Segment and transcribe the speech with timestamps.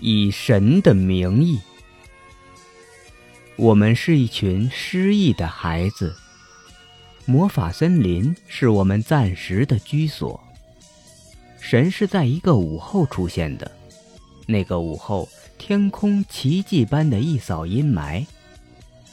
[0.00, 1.58] 以神的名义。
[3.56, 6.14] 我们是一群失忆的孩子。
[7.26, 10.38] 魔法森林是我们暂时的居所。
[11.58, 13.70] 神是在一个午后出现的，
[14.46, 15.26] 那个午后，
[15.56, 18.26] 天空奇迹般的一扫阴霾，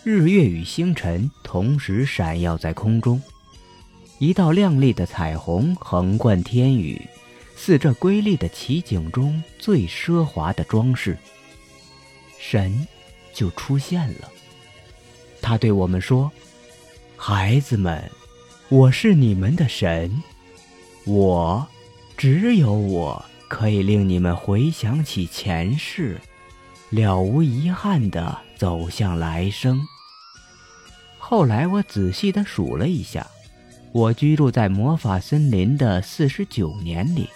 [0.03, 3.21] 日月与星辰同时闪耀在空中，
[4.19, 7.01] 一道亮丽的彩虹横贯天宇，
[7.63, 11.15] 似这瑰丽的奇景中最奢华的装饰。
[12.39, 12.87] 神
[13.31, 14.31] 就出现了，
[15.43, 16.31] 他对我们说。
[17.15, 18.03] 孩子们，
[18.69, 20.23] 我是你们的神，
[21.05, 21.67] 我，
[22.17, 26.19] 只有我可以令你们回想起前世，
[26.89, 29.79] 了无遗憾地走向来生。
[31.19, 33.27] 后来我仔细地数了一下，
[33.91, 37.29] 我居住在魔法森林的四十九年里，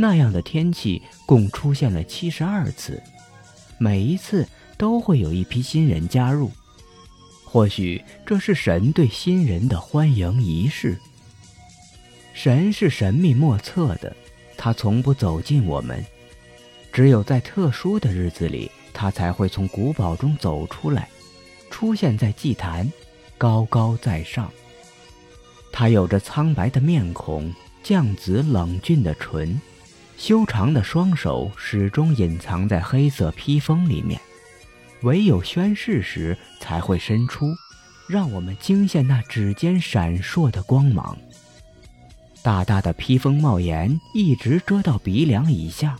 [0.00, 3.02] 那样的天气共出现了七十二次，
[3.76, 6.50] 每一次都会有一批新人加入。
[7.44, 10.96] 或许这是神对新人的欢迎仪式。
[12.32, 14.16] 神是神秘莫测的，
[14.56, 16.02] 他从不走近我们，
[16.90, 21.10] 只有在特殊的日子里，他才会从古堡中走出来，
[21.68, 22.90] 出现在祭坛，
[23.36, 24.50] 高高在上。
[25.70, 27.54] 他有着苍白的面孔，
[27.84, 29.60] 绛紫冷峻的唇，
[30.20, 34.20] 修长的双手始终隐藏在黑色披风里面。
[35.00, 37.46] 唯有宣誓时才会伸出，
[38.06, 41.16] 让我们惊现那指尖闪烁的光芒。
[42.42, 45.98] 大大的披风帽檐一直遮到鼻梁以下，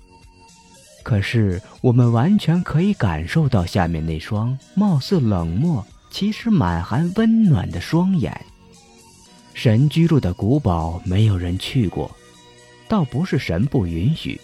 [1.03, 8.39] 可是我们完全可以感受到下面那双貌似冷漠，其实满含温暖的双眼。
[9.55, 12.15] 神居住的古堡没有人去过，
[12.91, 14.41] 倒不是神不允许，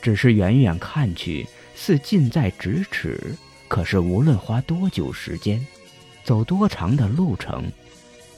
[0.00, 3.36] 只是远远看去似近在咫尺。
[3.68, 5.64] 可是，无论花多久时间，
[6.24, 7.70] 走多长的路程，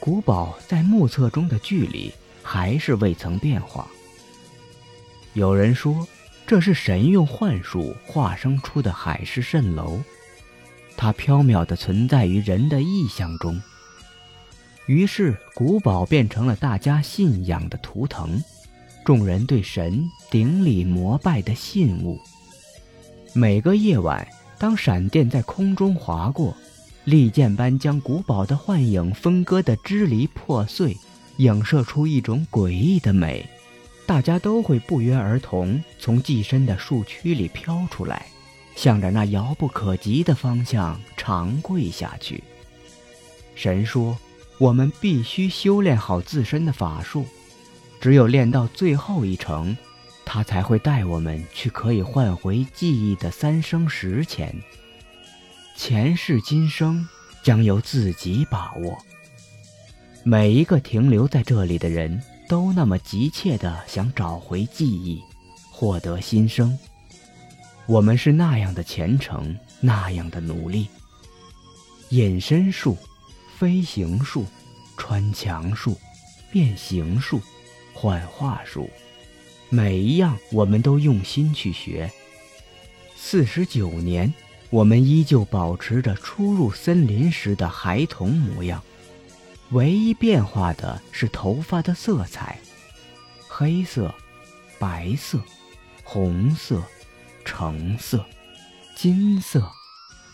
[0.00, 3.86] 古堡在目测中的距离还是未曾变化。
[5.34, 6.04] 有人说，
[6.44, 10.00] 这是神用幻术化生出的海市蜃楼，
[10.96, 13.62] 它飘渺地存在于人的意象中。
[14.86, 18.42] 于是，古堡变成了大家信仰的图腾，
[19.10, 22.20] 众人对神顶礼膜拜的信物。
[23.32, 24.24] 每个夜晚。
[24.56, 26.56] 当闪电在空中划过，
[27.02, 30.96] 利剑般将古堡的幻影分割得支离破碎，
[31.38, 33.44] 影射出一种诡异的美。
[34.06, 38.26] 大家都会不约而同从寄身的树躯里飘出来，
[38.76, 42.44] 向着那遥不可及的方向长跪下去。
[43.56, 44.16] 神说
[44.58, 47.24] ：“我们必须修炼好自身的法术，
[48.00, 49.76] 只有练到最后一程。”
[50.32, 54.54] 他才会带我们去可以换回记忆的三生石前，
[55.76, 57.04] 前世今生
[57.42, 58.96] 将由自己把握。
[60.22, 65.20] 每一个停留在这里的人都那么急切地想找回记忆，
[65.72, 66.78] 获得新生。
[67.86, 70.86] 我们是那样的虔诚，那样的努力。
[72.10, 72.96] 隐身术、
[73.58, 74.46] 飞行术、
[74.96, 75.98] 穿墙术、
[76.52, 77.40] 变形术、
[78.00, 78.88] 幻化术。
[79.68, 82.10] 每一样，我们都用心去学。
[83.14, 84.32] 四十九年，
[84.70, 88.82] 我们依旧保持着初入森林时的孩童模样，
[89.72, 92.58] 唯一变化的是头发的色彩：
[93.46, 94.14] 黑色、
[94.78, 95.38] 白色、
[96.02, 96.82] 红色、
[97.44, 98.24] 橙色、
[98.96, 99.70] 金色、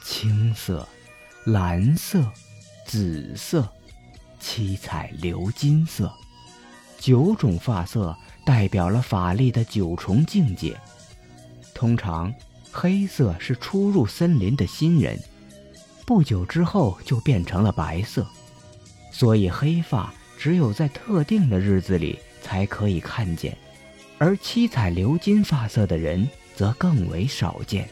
[0.05, 0.89] 青色、
[1.43, 2.31] 蓝色、
[2.87, 3.69] 紫色、
[4.39, 6.15] 七彩鎏金色，
[7.07, 8.17] 九种发色。
[8.47, 10.79] 代表了法力的九重境界。
[11.75, 12.33] 通常，
[12.71, 15.19] 黑色是初入森林的新人，
[16.07, 18.25] 不久之后就变成了白色，
[19.11, 23.59] 所以黑发只有在特定的日子里才可以看见，
[24.17, 27.89] 而七彩鎏金发色的人则更为少见。